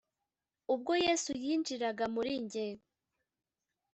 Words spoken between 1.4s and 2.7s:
yinjiraga muri jye.